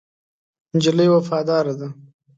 [0.75, 1.87] نجلۍ وفاداره ده.